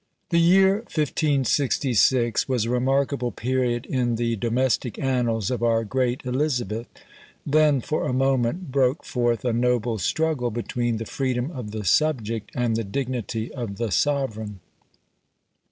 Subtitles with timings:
[0.29, 6.87] The year 1566 was a remarkable period in the domestic annals of our great Elizabeth;
[7.45, 12.49] then, for a moment, broke forth a noble struggle between the freedom of the subject
[12.55, 14.59] and the dignity of the sovereign.